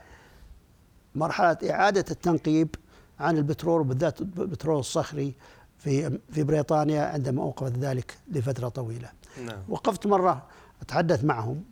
مرحلة 1.14 1.58
إعادة 1.70 2.04
التنقيب 2.10 2.74
عن 3.20 3.36
البترول 3.36 3.80
وبالذات 3.80 4.20
البترول 4.20 4.78
الصخري 4.78 5.34
في 5.78 6.18
في 6.32 6.42
بريطانيا 6.42 7.02
عندما 7.02 7.42
أوقفت 7.42 7.72
ذلك 7.72 8.18
لفترة 8.32 8.68
طويلة. 8.68 9.08
نعم. 9.44 9.58
وقفت 9.68 10.06
مرة 10.06 10.46
أتحدث 10.82 11.24
معهم 11.24 11.64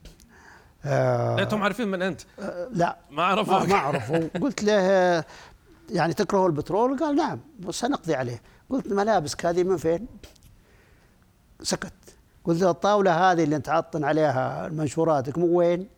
آه 0.85 1.43
أنتم 1.43 1.63
عارفين 1.63 1.89
من 1.89 2.03
أنت؟ 2.03 2.21
آه 2.39 2.69
لا 2.73 2.97
ما 3.11 3.23
أعرفه 3.23 3.67
ما 3.67 3.75
أعرفه 3.75 4.31
قلت 4.41 4.63
له 4.63 4.73
يعني 5.91 6.15
تكره 6.15 6.47
البترول؟ 6.47 6.99
قال 6.99 7.17
نعم 7.17 7.41
سنقضي 7.71 8.15
عليه 8.15 8.43
قلت 8.71 8.93
ملابسك 8.93 9.47
هذه 9.47 9.63
من 9.63 9.77
فين؟ 9.77 10.07
سكت 11.63 11.93
قلت 12.47 12.63
له 12.63 12.71
الطاولة 12.71 13.33
هذه 13.33 13.45
اللي 13.45 13.57
انت 13.57 13.69
عطن 13.69 14.05
عليها 14.05 14.69
منشوراتك 14.69 15.39
من 15.39 15.45
وين؟ 15.45 15.89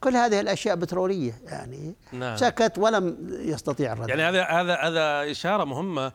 كل 0.00 0.16
هذه 0.16 0.40
الأشياء 0.40 0.76
بترولية 0.76 1.32
يعني 1.44 1.94
نعم. 2.12 2.36
سكت 2.36 2.78
ولم 2.78 3.16
يستطيع 3.30 3.92
الرد 3.92 4.08
يعني 4.08 4.22
هذا 4.22 4.44
هذا 4.44 4.74
هذا 4.74 5.30
إشارة 5.30 5.64
مهمة 5.64 6.12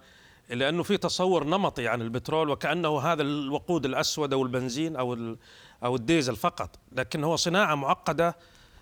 لأنه 0.50 0.84
في 0.84 0.98
تصور 0.98 1.44
نمطي 1.44 1.88
عن 1.88 2.02
البترول 2.02 2.50
وكأنه 2.50 3.00
هذا 3.00 3.22
الوقود 3.22 3.86
الأسود 3.86 4.34
أو 4.34 4.44
البنزين 4.44 4.96
أو 4.96 5.36
أو 5.84 5.96
الديزل 5.96 6.36
فقط 6.36 6.70
لكن 6.92 7.24
هو 7.24 7.36
صناعة 7.36 7.76
معقدة 7.76 8.36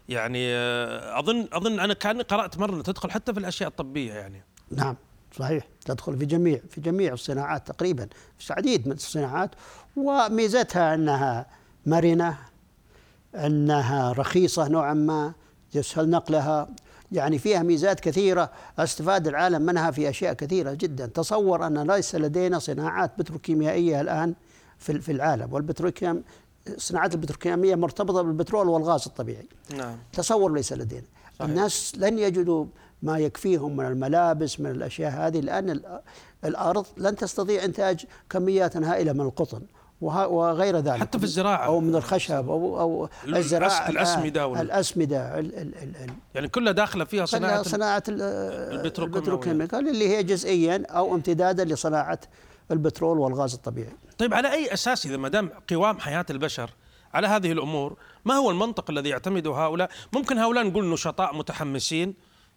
يعني 0.09 0.47
آه، 0.47 1.19
أظن 1.19 1.47
أظن 1.53 1.79
أنا 1.79 1.93
كأني 1.93 2.23
قرأت 2.23 2.57
مرة 2.57 2.81
تدخل 2.81 3.11
حتى 3.11 3.33
في 3.33 3.39
الأشياء 3.39 3.69
الطبية 3.69 4.13
يعني 4.13 4.43
نعم 4.71 4.95
صحيح 5.37 5.67
تدخل 5.83 6.17
في 6.17 6.25
جميع 6.25 6.59
في 6.69 6.81
جميع 6.81 7.13
الصناعات 7.13 7.67
تقريبا 7.67 8.07
في 8.39 8.49
العديد 8.49 8.87
من 8.87 8.93
الصناعات. 8.93 9.51
وميزتها 9.95 10.93
أنها 10.93 11.45
مرنة 11.85 12.37
أنها 13.35 14.11
رخيصة 14.11 14.67
نوعا 14.67 14.93
ما 14.93 15.33
يسهل 15.73 16.09
نقلها. 16.09 16.69
يعني 17.11 17.37
فيها 17.37 17.63
ميزات 17.63 17.99
كثيرة. 17.99 18.51
أستفاد 18.79 19.27
العالم 19.27 19.61
منها 19.61 19.91
في 19.91 20.09
أشياء 20.09 20.33
كثيرة 20.33 20.73
جدا. 20.73 21.05
تصور 21.05 21.67
أن 21.67 21.91
ليس 21.91 22.15
لدينا 22.15 22.59
صناعات 22.59 23.11
بتروكيميائية 23.19 24.01
الآن 24.01 24.33
في 24.77 25.11
العالم. 25.11 25.53
والبتروكيم 25.53 26.23
صناعات 26.77 27.13
البتروكيميائية 27.13 27.75
مرتبطة 27.75 28.21
بالبترول 28.21 28.69
والغاز 28.69 29.05
الطبيعي. 29.05 29.47
نعم. 29.77 29.97
تصور 30.13 30.53
ليس 30.53 30.73
لدينا. 30.73 31.05
صحيح. 31.39 31.49
الناس 31.49 31.93
لن 31.97 32.19
يجدوا 32.19 32.65
ما 33.03 33.17
يكفيهم 33.17 33.77
من 33.77 33.85
الملابس 33.85 34.59
من 34.59 34.71
الأشياء 34.71 35.11
هذه 35.11 35.39
لأن 35.39 35.81
الأرض 36.45 36.85
لن 36.97 37.15
تستطيع 37.15 37.63
إنتاج 37.63 38.05
كميات 38.29 38.77
هائلة 38.77 39.13
من 39.13 39.21
القطن 39.21 39.61
وغير 40.01 40.77
ذلك. 40.77 40.99
حتى 40.99 41.17
في 41.17 41.23
الزراعة. 41.23 41.65
أو 41.65 41.79
من 41.79 41.95
الخشب 41.95 42.49
أو 42.49 42.79
أو 42.79 43.09
الزراعة 43.27 43.89
الأسمدة 43.89 44.61
الأسمدة 44.61 45.39
ال 45.39 45.55
ال 45.55 45.75
ال 45.75 46.09
يعني 46.35 46.47
كلها 46.47 46.73
داخلة 46.73 47.05
فيها 47.05 47.25
صناعة 47.25 47.63
صناعة 47.63 48.03
البتروكيميكال. 48.07 49.89
اللي 49.89 50.09
هي 50.09 50.23
جزئيا 50.23 50.83
أو 50.89 51.15
امتدادا 51.15 51.65
لصناعة 51.65 52.19
البترول 52.71 53.19
والغاز 53.19 53.53
الطبيعي. 53.53 53.93
طيب 54.17 54.33
على 54.33 54.53
أي 54.53 54.73
أساس 54.73 55.05
إذا 55.05 55.17
ما 55.17 55.29
دام 55.29 55.49
قوام 55.69 55.99
حياة 55.99 56.25
البشر 56.29 56.69
على 57.13 57.27
هذه 57.27 57.51
الأمور 57.51 57.97
ما 58.25 58.33
هو 58.33 58.51
المنطق 58.51 58.89
الذي 58.89 59.09
يعتمده 59.09 59.51
هؤلاء؟ 59.51 59.89
ممكن 60.13 60.37
هؤلاء 60.37 60.67
نقول 60.67 60.89
نشطاء 60.89 61.35
متحمسين؟ 61.35 62.13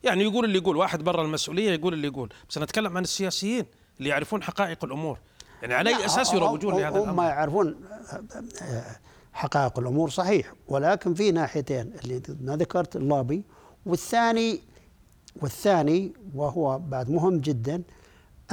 يعني 0.07 0.23
يقول 0.23 0.45
اللي 0.45 0.59
يقول 0.59 0.77
واحد 0.77 1.05
برا 1.05 1.23
المسؤولية 1.23 1.71
يقول 1.71 1.95
اللي 1.95 2.07
يقول 2.07 2.33
بس 2.49 2.59
نتكلم 2.59 2.97
عن 2.97 3.03
السياسيين 3.03 3.67
اللي 3.99 4.11
يعرفون 4.11 4.43
حقائق 4.43 4.85
الأمور 4.85 5.19
يعني 5.63 5.75
على 5.75 5.91
أي 5.91 6.05
أساس 6.05 6.35
يروجون 6.35 6.75
لهذا 6.75 6.89
الامر؟ 6.89 7.11
هم 7.11 7.21
يعرفون 7.21 7.77
حقائق 9.33 9.79
الأمور 9.79 10.11
صحيح 10.11 10.53
ولكن 10.69 11.15
في 11.15 11.31
ناحيتين 11.31 11.93
اللي 12.05 12.23
ما 12.41 12.57
ذكرت 12.57 12.97
اللابي 12.97 13.43
والثاني 13.87 14.61
والثاني 15.43 16.13
وهو 16.35 16.79
بعد 16.79 17.11
مهم 17.11 17.39
جدا 17.39 17.83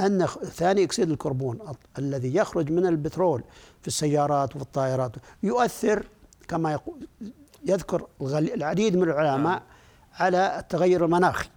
أن 0.00 0.26
ثاني 0.26 0.84
أكسيد 0.84 1.10
الكربون 1.10 1.58
الذي 1.98 2.34
يخرج 2.34 2.72
من 2.72 2.86
البترول 2.86 3.42
في 3.82 3.88
السيارات 3.88 4.56
والطائرات 4.56 5.12
يؤثر 5.42 6.06
كما 6.48 6.72
يقول 6.72 7.08
يذكر 7.64 8.06
العديد 8.20 8.96
من 8.96 9.02
العلماء 9.02 9.58
نعم. 9.58 9.73
على 10.14 10.58
التغير 10.58 11.04
المناخي. 11.04 11.48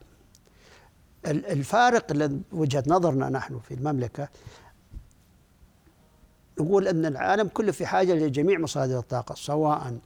الفارق 1.25 2.31
وجهة 2.51 2.83
نظرنا 2.87 3.29
نحن 3.29 3.59
في 3.59 3.73
المملكة 3.73 4.27
نقول 6.59 6.87
أن 6.87 7.05
العالم 7.05 7.47
كله 7.47 7.71
في 7.71 7.85
حاجة 7.85 8.13
لجميع 8.13 8.59
مصادر 8.59 8.99
الطاقة 8.99 9.35
سواء 9.35 9.97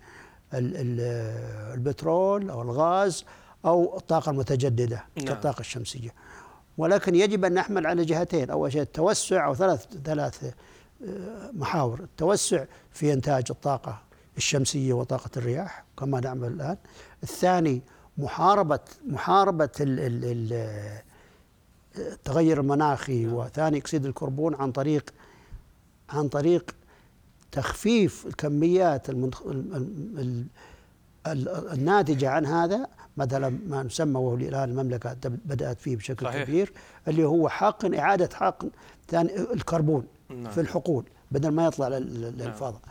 البترول 1.73 2.49
أو 2.49 2.61
الغاز 2.61 3.25
أو 3.65 3.97
الطاقة 3.97 4.29
المتجددة 4.29 5.03
نعم. 5.17 5.25
كالطاقة 5.27 5.59
الشمسية. 5.59 6.13
ولكن 6.77 7.15
يجب 7.15 7.45
أن 7.45 7.53
نحمل 7.53 7.87
على 7.87 8.05
جهتين 8.05 8.49
أول 8.49 8.71
شيء 8.71 8.81
التوسع 8.81 9.45
أو 9.45 9.55
ثلاث 9.55 9.85
ثلاث 10.05 10.43
آه، 10.43 11.51
محاور. 11.53 11.99
التوسع 11.99 12.65
في 12.91 13.13
إنتاج 13.13 13.43
الطاقة 13.49 14.01
الشمسية 14.37 14.93
وطاقة 14.93 15.29
الرياح 15.37 15.83
كما 15.97 16.19
نعمل 16.19 16.47
الآن. 16.47 16.77
الثاني 17.23 17.81
محاربة 18.17 18.79
محاربة 19.07 19.69
التغير 21.97 22.59
المناخي 22.59 23.25
نعم. 23.25 23.33
وثاني 23.33 23.77
أكسيد 23.77 24.05
الكربون 24.05 24.55
عن 24.55 24.71
طريق 24.71 25.13
عن 26.09 26.27
طريق 26.27 26.71
تخفيف 27.51 28.25
الكميات 28.27 29.07
الناتجة 31.27 32.29
عن 32.29 32.45
هذا 32.45 32.87
مثلا 33.17 33.59
ما 33.67 33.83
نسمى 33.83 34.19
وهو 34.19 34.35
الآن 34.35 34.69
المملكة 34.69 35.15
بدأت 35.23 35.79
فيه 35.79 35.97
بشكل 35.97 36.25
صحيح. 36.25 36.43
كبير 36.43 36.73
اللي 37.07 37.23
هو 37.23 37.49
حقن 37.49 37.93
إعادة 37.93 38.29
حقن 38.33 38.69
ثاني 39.07 39.39
الكربون 39.39 40.05
نعم. 40.29 40.51
في 40.51 40.61
الحقول 40.61 41.05
بدل 41.31 41.49
ما 41.49 41.65
يطلع 41.65 41.87
للفضاء 41.87 42.81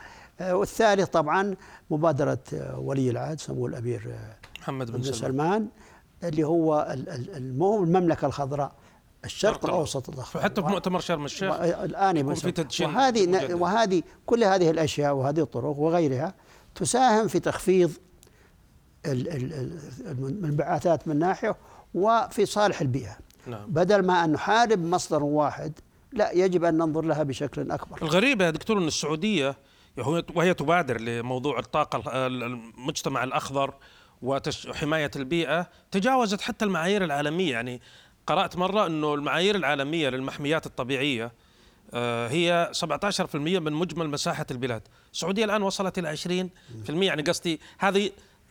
نعم. 0.41 0.57
والثالث 0.57 1.09
طبعا 1.09 1.57
مبادرة 1.91 2.39
آه، 2.55 2.79
ولي 2.79 3.11
العهد 3.11 3.41
سمو 3.41 3.67
الأمير 3.67 4.03
آه، 4.09 4.40
محمد 4.61 4.91
بن 4.91 5.03
سلمان, 5.03 5.15
سلمان 5.15 5.69
اللي 6.25 6.45
هو 6.45 6.97
مو 7.37 7.85
المملكة 7.85 8.27
الخضراء 8.27 8.73
الشرق 9.25 9.65
الأوسط 9.65 10.09
الاخضر 10.09 10.49
في 10.49 10.61
مؤتمر 10.61 11.01
شرم 11.01 11.25
الشيخ 11.25 11.61
الآن 11.61 12.35
في 12.35 12.53
تدشين 12.53 12.87
وهذه 12.87 13.55
وهذه 13.55 14.03
كل 14.27 14.45
هذه 14.45 14.71
الأشياء 14.71 15.15
وهذه 15.15 15.41
الطرق 15.41 15.79
وغيرها 15.79 16.35
تساهم 16.75 17.29
في 17.29 17.41
تخفيض 17.41 17.93
المنبعثات 19.07 21.09
من 21.09 21.19
ناحية 21.19 21.57
وفي 21.95 22.47
صالح 22.47 22.81
البيئة. 22.81 23.17
نعم. 23.47 23.67
بدل 23.69 24.07
ما 24.07 24.25
أن 24.25 24.33
نحارب 24.33 24.85
مصدر 24.85 25.23
واحد 25.23 25.73
لا 26.13 26.33
يجب 26.33 26.65
أن 26.65 26.75
ننظر 26.75 27.05
لها 27.05 27.23
بشكل 27.23 27.71
أكبر. 27.71 28.03
الغريب 28.03 28.41
يا 28.41 28.51
دكتور 28.51 28.79
إن 28.79 28.87
السعودية 28.87 29.57
وهي 30.35 30.55
تبادر 30.55 31.01
لموضوع 31.01 31.59
الطاقة 31.59 32.27
المجتمع 32.27 33.25
الأخضر 33.25 33.75
وحمايه 34.23 35.11
البيئة 35.17 35.71
تجاوزت 35.91 36.41
حتى 36.41 36.65
المعايير 36.65 37.05
العالمية. 37.05 37.53
يعني 37.53 37.81
قرأت 38.27 38.57
مرة 38.57 38.87
إنه 38.87 39.15
المعايير 39.15 39.55
العالمية 39.57 40.09
للمحميات 40.09 40.67
الطبيعية 40.67 41.33
آه، 41.95 42.29
هي 42.29 42.71
17% 42.73 43.35
من 43.35 43.73
مجمل 43.73 44.09
مساحة 44.09 44.47
البلاد. 44.51 44.83
السعودية 45.13 45.45
الآن 45.45 45.63
وصلت 45.63 45.99
إلى 45.99 46.09
20% 46.09 47.03
يعني 47.03 47.23
قصدي 47.23 47.61
هذه 47.79 48.11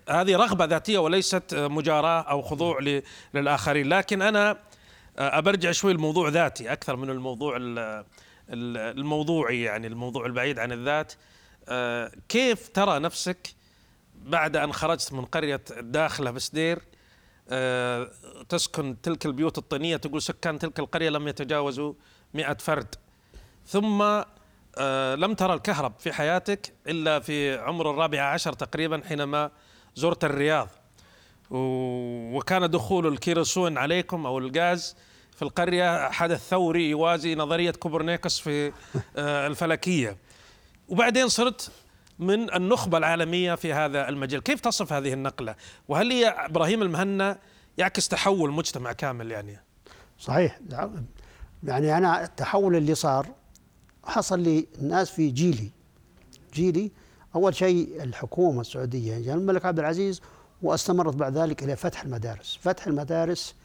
هذه 0.09 0.35
رغبة 0.35 0.65
ذاتية 0.65 0.97
وليست 0.97 1.55
مجاراة 1.55 2.21
أو 2.21 2.41
خضوع 2.41 2.79
للآخرين. 3.33 3.89
لكن 3.89 4.21
أنا 4.21 4.57
أبرجع 5.17 5.71
شوي 5.71 5.91
الموضوع 5.91 6.29
ذاتي 6.29 6.73
أكثر 6.73 6.95
من 6.95 7.09
الموضوع 7.09 7.57
الموضوعي 8.49 9.61
يعني 9.61 9.87
الموضوع 9.87 10.25
البعيد 10.25 10.59
عن 10.59 10.71
الذات. 10.71 11.13
كيف 12.29 12.69
ترى 12.69 12.99
نفسك 12.99 13.53
بعد 14.29 14.55
أن 14.57 14.73
خرجت 14.73 15.13
من 15.13 15.25
قرية 15.25 15.61
الداخله 15.71 16.31
بسدير 16.31 16.79
تسكن 18.49 19.01
تلك 19.01 19.25
البيوت 19.25 19.57
الطينية 19.57 19.97
تقول 19.97 20.21
سكان 20.21 20.59
تلك 20.59 20.79
القرية 20.79 21.09
لم 21.09 21.27
يتجاوزوا 21.27 21.93
مئة 22.33 22.53
فرد. 22.53 22.95
ثم 23.67 24.03
لم 25.15 25.33
ترى 25.33 25.53
الكهرب 25.53 25.93
في 25.99 26.13
حياتك 26.13 26.73
إلا 26.87 27.19
في 27.19 27.57
عمر 27.57 27.91
الرابعه 27.91 28.33
عشر 28.33 28.53
تقريبا 28.53 29.01
حينما 29.07 29.51
زرت 29.95 30.25
الرياض. 30.25 30.69
وكان 31.51 32.69
دخول 32.69 33.07
الكيروسون 33.07 33.77
عليكم 33.77 34.25
أو 34.25 34.37
الغاز 34.37 34.95
في 35.35 35.41
القرية 35.41 36.09
حدث 36.09 36.49
ثوري 36.49 36.89
يوازي 36.89 37.35
نظرية 37.35 37.71
كوبرنيكوس 37.71 38.39
في 38.39 38.71
آه، 39.17 39.47
الفلكية. 39.47 40.17
وبعدين 40.87 41.27
صرت 41.27 41.71
من 42.19 42.53
النخبة 42.53 42.97
العالمية 42.97 43.55
في 43.55 43.73
هذا 43.73 44.09
المجال. 44.09 44.43
كيف 44.43 44.59
تصف 44.59 44.93
هذه 44.93 45.13
النقلة؟ 45.13 45.55
وهل 45.87 46.11
هي 46.11 46.27
إبراهيم 46.27 46.81
المهنا 46.81 47.37
يعكس 47.77 48.07
تحول 48.07 48.51
مجتمع 48.51 48.91
كامل 48.91 49.31
يعني؟ 49.31 49.59
صحيح. 50.19 50.59
يعني 51.63 51.97
أنا 51.97 52.23
التحول 52.23 52.75
اللي 52.75 52.95
صار 52.95 53.27
حصل 54.03 54.39
لي 54.39 54.67
الناس 54.81 55.11
في 55.11 55.29
جيلي. 55.29 55.71
جيلي 56.53 56.91
أول 57.35 57.55
شيء 57.55 58.03
الحكومة 58.03 58.61
السعودية. 58.61 59.11
يعني 59.11 59.33
الملك 59.33 59.65
عبد 59.65 59.79
العزيز 59.79 60.21
واستمرت 60.61 61.15
بعد 61.15 61.37
ذلك 61.37 61.63
إلى 61.63 61.75
فتح 61.75 62.03
المدارس. 62.03 62.59
فتح 62.61 62.87
المدارس 62.87 63.55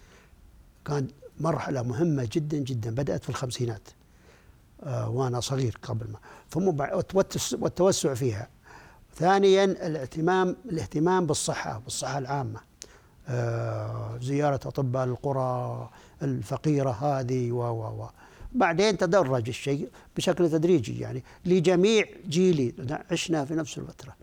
كان 0.85 1.09
مرحلة 1.41 1.83
مهمة 1.83 2.29
جدا 2.33 2.59
جدا 2.59 2.91
بدأت 2.95 3.23
في 3.23 3.29
الخمسينات. 3.29 3.89
وأنا 4.87 5.41
صغير 5.41 5.79
قبل 5.83 6.07
ما. 6.11 6.19
ثم 6.51 6.69
والتوسع 7.63 8.15
فيها. 8.15 8.49
ثانيا 9.17 9.65
الاهتمام 9.65 10.57
الاهتمام 10.65 11.27
بالصحة 11.27 11.79
بالصحة 11.79 12.19
العامة. 12.19 12.61
آه 13.29 14.19
زيارة 14.23 14.61
أطباء 14.67 15.05
القرى 15.05 15.91
الفقيرة 16.23 16.91
هذه 16.91 17.53
و 17.53 17.59
و 17.59 18.03
و. 18.03 18.09
بعدين 18.53 18.99
تدرج 18.99 19.49
الشيء 19.49 19.89
بشكل 20.17 20.51
تدريجي 20.51 21.01
يعني 21.01 21.25
لجميع 21.45 22.05
جيلي. 22.29 22.75
عشنا 23.11 23.45
في 23.45 23.55
نفس 23.55 23.79
الفترة. 23.79 24.15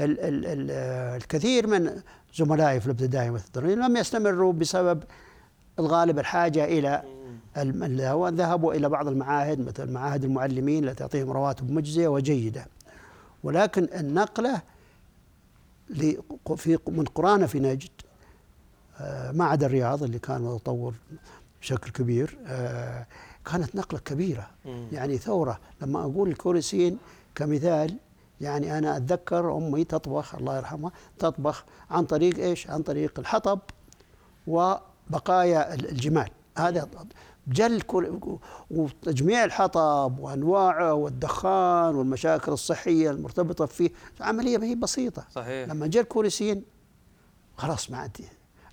ال 0.00 0.20
ال 0.20 0.46
ال 0.46 0.70
الكثير 1.22 1.66
من 1.66 2.02
زملائي 2.34 2.80
في 2.80 2.86
الابتدائي 2.86 3.30
والثانوي 3.30 3.74
لم 3.74 3.96
يستمروا 3.96 4.52
بسبب 4.52 5.02
الغالب 5.78 6.18
الحاجة 6.18 6.64
إلى 6.64 7.02
ذهبوا 7.56 8.74
إلى 8.74 8.88
بعض 8.88 9.08
المعاهد 9.08 9.60
مثل 9.60 9.90
معاهد 9.90 10.24
المعلمين 10.24 10.84
التي 10.84 10.94
تعطيهم 10.94 11.30
رواتب 11.30 11.70
مجزية 11.70 12.08
وجيدة. 12.08 12.66
ولكن 13.42 13.88
النقلة 13.94 14.62
في 16.56 16.78
من 16.88 17.04
قرانا 17.04 17.46
في 17.46 17.60
نجد 17.60 17.90
آه، 19.00 19.32
ما 19.32 19.44
عدا 19.44 19.66
الرياض 19.66 20.02
اللي 20.02 20.18
كان 20.18 20.42
متطور 20.42 20.94
بشكل 21.60 21.90
كبير 21.90 22.38
آه، 22.46 23.06
كانت 23.44 23.76
نقلة 23.76 24.00
كبيرة. 24.00 24.50
يعني 24.92 25.18
ثورة. 25.18 25.60
لما 25.82 26.00
أقول 26.00 26.28
الكورسين 26.28 26.98
كمثال 27.34 27.96
يعني 28.40 28.78
أنا 28.78 28.96
أتذكر 28.96 29.56
أمي 29.56 29.84
تطبخ 29.84 30.34
الله 30.34 30.56
يرحمها 30.56 30.92
تطبخ 31.18 31.64
عن 31.90 32.04
طريق 32.04 32.38
إيش؟ 32.38 32.70
عن 32.70 32.82
طريق 32.82 33.18
الحطب 33.18 33.58
وبقايا 34.46 35.74
الجمال. 35.74 36.30
هذا 36.58 36.88
جل 37.46 37.80
كل 37.80 38.20
وتجميع 38.70 39.44
الحطب 39.44 40.18
وأنواعه 40.18 40.94
والدخان 40.94 41.94
والمشاكل 41.94 42.52
الصحية 42.52 43.10
المرتبطة 43.10 43.66
فيه. 43.66 43.90
عملية 44.20 44.58
ما 44.58 44.66
هي 44.66 44.74
بسيطة. 44.74 45.24
صحيح. 45.32 45.68
لما 45.68 45.86
جاء 45.86 46.02
الكورسيين 46.02 46.64
خلاص 47.56 47.90
ما 47.90 47.98
عندي 47.98 48.24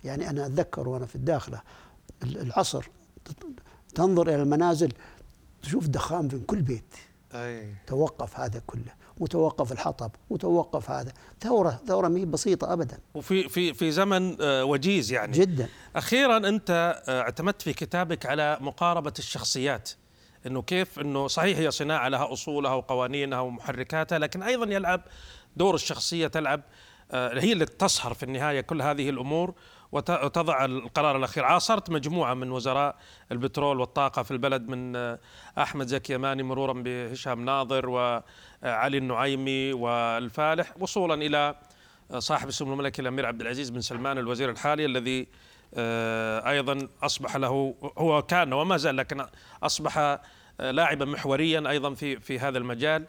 يعني. 0.04 0.30
أنا 0.30 0.46
أتذكر 0.46 0.90
وأنا 0.90 1.06
في 1.06 1.16
الداخلة 1.16 1.62
العصر 2.24 2.90
تنظر 3.96 4.28
إلى 4.28 4.42
المنازل 4.42 4.94
تشوف 5.62 5.88
دخان 5.88 6.30
في 6.30 6.40
كل 6.40 6.62
بيت. 6.62 6.96
أي. 7.34 7.76
توقف 7.88 8.40
هذا 8.40 8.62
كله 8.68 9.02
وتوقف 9.20 9.72
الحطب 9.72 10.12
وتوقف 10.30 10.92
هذا. 10.92 11.14
ثورة 11.42 11.80
ثورة 11.88 12.08
ما 12.08 12.26
بسيطة 12.26 12.74
أبدا. 12.74 13.00
وفي 13.14 13.50
في 13.50 13.74
في 13.74 13.92
زمن 13.92 14.42
آه، 14.42 14.66
وجيز 14.66 15.12
يعني. 15.12 15.32
جدا. 15.32 15.70
أخيرا 15.96 16.38
أنت 16.38 17.02
آه، 17.08 17.22
اعتمدت 17.22 17.62
في 17.62 17.74
كتابك 17.74 18.26
على 18.26 18.58
مقاربة 18.62 19.14
الشخصيات 19.20 19.90
إنه 20.48 20.62
كيف 20.62 21.00
إنه 21.00 21.28
صحيح 21.28 21.58
هي 21.58 21.72
صناعة 21.72 22.08
لها 22.10 22.34
أصولها 22.34 22.74
وقوانينها 22.74 23.40
ومحركاتها 23.40 24.20
لكن 24.20 24.44
أيضا 24.44 24.74
يلعب 24.74 25.02
دور 25.58 25.76
الشخصية 25.76 26.28
تلعب 26.28 26.62
آه، 27.12 27.40
هي 27.40 27.54
اللي 27.54 27.66
تصهر 27.66 28.14
في 28.14 28.24
النهاية 28.24 28.62
كل 28.62 28.82
هذه 28.82 29.10
الأمور. 29.10 29.54
وتضع 29.92 30.66
القرار 30.66 31.18
الأخير. 31.18 31.46
عاصرت 31.46 31.90
مجموعة 31.90 32.34
من 32.34 32.52
وزراء 32.52 32.96
البترول 33.32 33.80
والطاقة 33.80 34.24
في 34.24 34.32
البلد 34.32 34.70
من 34.70 34.96
آه، 34.96 35.20
أحمد 35.58 35.88
زكي 35.88 36.14
يماني 36.14 36.44
مرورا 36.44 36.74
بهشام 36.74 37.46
ناظر 37.46 37.90
وعلي 37.90 38.98
النعيمي 38.98 39.74
والفالح 39.74 40.74
وصولا 40.80 41.14
إلى 41.14 41.56
آه، 42.12 42.20
صاحب 42.20 42.48
السمو 42.48 42.74
الملكي 42.74 43.02
الأمير 43.02 43.26
عبد 43.26 43.42
العزيز 43.42 43.70
بن 43.70 43.82
سلمان 43.82 44.18
الوزير 44.18 44.50
الحالي 44.50 44.86
الذي 44.86 45.28
أيضا 46.48 46.88
أصبح 47.04 47.36
له 47.36 47.76
هو 47.98 48.22
كان 48.22 48.54
وما 48.54 48.78
زال 48.78 48.98
لكن 48.98 49.26
أصبح 49.64 50.20
لاعبا 50.60 51.06
محوريا 51.06 51.70
أيضا 51.70 51.94
في 51.94 52.20
في 52.20 52.40
هذا 52.40 52.58
المجال. 52.58 53.06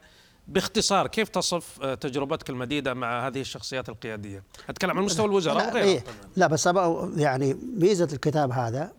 باختصار 0.48 1.06
كيف 1.06 1.28
تصف 1.28 1.82
آه، 1.82 1.94
تجربتك 1.94 2.50
المديدة 2.50 2.94
مع 2.94 3.26
هذه 3.26 3.40
الشخصيات 3.40 3.88
القيادية؟ 3.88 4.42
أتكلم 4.68 4.98
عن 4.98 5.04
مستوى 5.04 5.26
الوزراء 5.26 5.74
لا, 5.74 5.82
إيه. 5.82 6.04
لا 6.36 6.46
بس 6.46 6.68
يعني 7.16 7.56
ميزة 7.76 8.08
الكتاب 8.12 8.52
هذا 8.52 8.92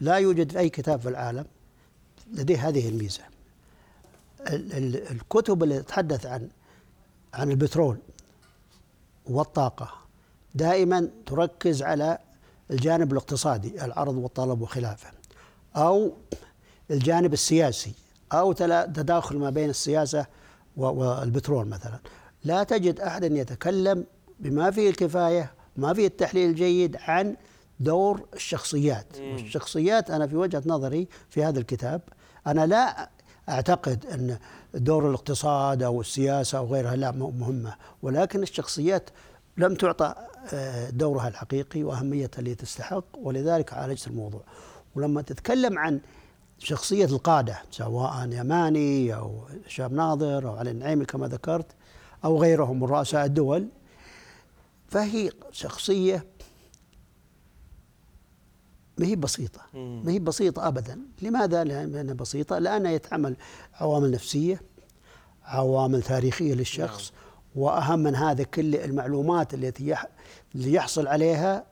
لا 0.00 0.16
يوجد 0.16 0.56
أي 0.56 0.68
كتاب 0.68 1.00
في 1.00 1.08
العالم 1.08 1.44
لديه 2.32 2.68
هذه 2.68 2.88
الميزة. 2.88 3.22
الكتب 5.10 5.62
اللي 5.62 5.82
تتحدث 5.82 6.26
عن 6.26 6.48
عن 7.34 7.50
البترول 7.50 7.96
والطاقة 9.26 9.94
دائما 10.54 11.08
تركز 11.26 11.82
على 11.82 12.18
الجانب 12.70 13.12
الاقتصادي 13.12 13.84
العرض 13.84 14.16
والطلب 14.16 14.60
وخلافه 14.60 15.10
أو 15.76 16.12
الجانب 16.90 17.32
السياسي 17.32 17.92
أو 18.32 18.52
تداخل 18.52 19.36
ما 19.36 19.50
بين 19.50 19.70
السياسة 19.70 20.26
والبترول 20.76 21.66
مثلا. 21.66 21.98
لا 22.44 22.62
تجد 22.62 23.00
أحدا 23.00 23.26
يتكلم 23.26 24.04
بما 24.40 24.70
فيه 24.70 24.90
الكفاية 24.90 25.52
ما 25.76 25.94
فيه 25.94 26.06
التحليل 26.06 26.50
الجيد 26.50 26.96
عن 26.96 27.36
دور 27.80 28.20
الشخصيات. 28.34 29.06
والشخصيات 29.18 30.10
أنا 30.10 30.26
في 30.26 30.36
وجهة 30.36 30.62
نظري 30.66 31.08
في 31.30 31.44
هذا 31.44 31.58
الكتاب 31.58 32.00
أنا 32.46 32.66
لا 32.66 33.10
أعتقد 33.48 34.06
أن 34.06 34.38
دور 34.74 35.08
الاقتصاد 35.08 35.82
أو 35.82 36.00
السياسة 36.00 36.58
أو 36.58 36.66
غيرها 36.66 36.96
لا 36.96 37.10
مهمة 37.10 37.74
ولكن 38.02 38.42
الشخصيات 38.42 39.10
لم 39.56 39.74
تعطى 39.74 40.14
آه، 40.52 40.90
دورها 40.90 41.28
الحقيقي 41.28 41.82
وأهميتها 41.82 42.38
اللي 42.38 42.54
تستحق 42.54 43.04
ولذلك 43.14 43.72
عالجت 43.72 44.06
الموضوع. 44.06 44.42
ولما 44.94 45.22
تتكلم 45.22 45.78
عن 45.78 46.00
شخصية 46.64 47.04
القادة 47.04 47.62
سواء 47.70 48.28
يماني 48.32 49.14
أو 49.14 49.44
شاب 49.66 49.92
ناظر 49.92 50.48
أو 50.48 50.56
علي 50.56 50.70
النعيمي 50.70 51.04
كما 51.04 51.28
ذكرت 51.28 51.66
أو 52.24 52.38
غيرهم 52.38 52.80
من 52.80 52.86
رؤساء 52.86 53.24
الدول. 53.24 53.68
فهي 54.88 55.30
شخصية 55.52 56.26
ما 58.98 59.06
هي 59.06 59.16
بسيطة 59.16 59.60
ما 59.74 60.12
هي 60.12 60.18
بسيطة 60.18 60.68
أبدا. 60.68 60.98
لماذا 61.22 61.64
لأنها 61.64 62.14
بسيطة؟ 62.14 62.58
لأنها 62.58 62.90
يتعمل 62.90 63.36
عوامل 63.74 64.10
نفسية 64.10 64.62
عوامل 65.44 66.02
تاريخية 66.02 66.54
للشخص 66.54 67.12
نعم. 67.12 67.22
وأهم 67.54 67.98
من 67.98 68.16
هذا 68.16 68.44
كل 68.44 68.76
المعلومات 68.76 69.54
التي 69.54 69.96
يحصل 70.54 71.06
عليها 71.06 71.71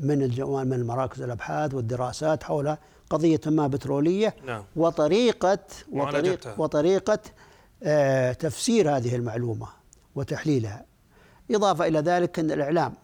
من 0.00 0.22
الجوان 0.22 0.66
من 0.66 0.86
مراكز 0.86 1.22
الأبحاث 1.22 1.74
والدراسات 1.74 2.42
حول 2.42 2.76
قضية 3.10 3.40
ما 3.46 3.66
بترولية 3.66 4.34
نعم. 4.46 4.64
وطريقة 4.76 5.58
وطريقة, 5.92 6.60
وطريقة 6.60 7.18
آه 7.82 8.32
تفسير 8.32 8.96
هذه 8.96 9.16
المعلومة 9.16 9.66
وتحليلها. 10.14 10.84
إضافة 11.50 11.86
إلى 11.86 11.98
ذلك 11.98 12.38
أن 12.38 12.50
الإعلام 12.50 12.94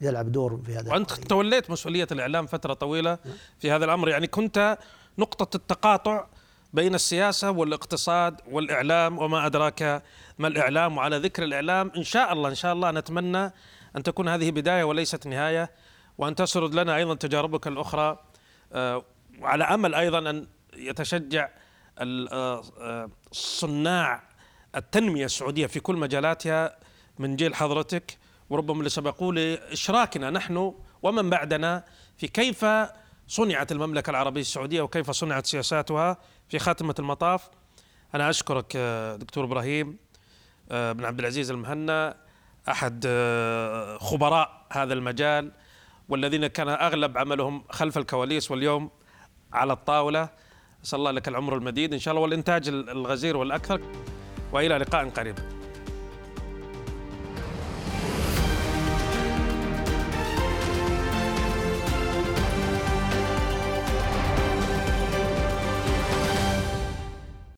يلعب 0.00 0.32
دور 0.32 0.60
في 0.66 0.76
هذا 0.76 0.92
وأنت 0.92 1.10
القضية. 1.10 1.26
توليت 1.26 1.70
مسؤولية 1.70 2.06
الإعلام 2.12 2.46
فترة 2.46 2.74
طويلة 2.74 3.18
في 3.58 3.70
هذا 3.70 3.84
الأمر. 3.84 4.08
يعني 4.08 4.26
كنت 4.26 4.78
نقطة 5.18 5.56
التقاطع 5.56 6.26
بين 6.72 6.94
السياسة 6.94 7.50
والاقتصاد 7.50 8.40
والإعلام 8.50 9.18
وما 9.18 9.46
أدراك 9.46 10.02
ما 10.38 10.48
الإعلام 10.48 10.96
وعلى 10.96 11.18
ذكر 11.18 11.42
الإعلام. 11.42 11.92
إن 11.96 12.04
شاء 12.04 12.32
الله 12.32 12.48
إن 12.48 12.54
شاء 12.54 12.72
الله 12.72 12.90
نتمنى 12.90 13.52
أن 13.96 14.02
تكون 14.02 14.28
هذه 14.28 14.50
بداية 14.50 14.84
وليست 14.84 15.26
نهاية. 15.26 15.70
وأن 16.18 16.34
تسرد 16.34 16.74
لنا 16.74 16.96
أيضا 16.96 17.14
تجاربك 17.14 17.66
الأخرى 17.66 18.18
آه، 18.72 19.04
وعلى 19.40 19.64
أمل 19.64 19.94
أيضا 19.94 20.30
أن 20.30 20.46
يتشجع 20.76 21.48
آه، 21.98 22.62
آه، 22.80 23.10
صناع 23.32 24.22
التنمية 24.76 25.24
السعودية 25.24 25.66
في 25.66 25.80
كل 25.80 25.96
مجالاتها 25.96 26.76
من 27.18 27.36
جيل 27.36 27.54
حضرتك. 27.54 28.18
وربما 28.50 28.78
اللي 28.78 28.90
سبقوا 28.90 29.32
لإشراكنا 29.32 30.30
نحن 30.30 30.74
ومن 31.02 31.30
بعدنا 31.30 31.84
في 32.16 32.28
كيف 32.28 32.66
صنعت 33.28 33.72
المملكة 33.72 34.10
العربية 34.10 34.40
السعودية 34.40 34.82
وكيف 34.82 35.10
صنعت 35.10 35.46
سياساتها 35.46 36.16
في 36.48 36.58
خاتمة 36.58 36.94
المطاف. 36.98 37.48
أنا 38.14 38.30
أشكرك 38.30 38.76
دكتور 39.20 39.44
إبراهيم 39.44 39.96
بن 40.70 41.04
عبد 41.04 41.18
العزيز 41.18 41.50
المهنا 41.50 42.16
أحد 42.68 43.06
خبراء 44.00 44.66
هذا 44.72 44.94
المجال. 44.94 45.52
والذين 46.08 46.46
كان 46.46 46.68
أغلب 46.68 47.18
عملهم 47.18 47.64
خلف 47.70 47.98
الكواليس 47.98 48.50
واليوم 48.50 48.90
على 49.52 49.72
الطاولة. 49.72 50.28
أسأل 50.84 50.98
الله 50.98 51.10
لك 51.10 51.28
العمر 51.28 51.56
المديد. 51.56 51.92
إن 51.92 51.98
شاء 51.98 52.12
الله 52.12 52.22
والإنتاج 52.22 52.68
الغزير 52.68 53.36
والأكثر. 53.36 53.80
وإلى 54.52 54.78
لقاء 54.78 55.08
قريب. 55.08 55.53